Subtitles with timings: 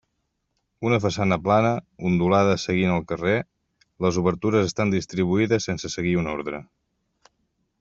[0.87, 1.73] Una façana plana,
[2.11, 3.35] ondulada seguint el carrer,
[4.07, 6.65] les obertures estan distribuïdes sense seguir un ordre.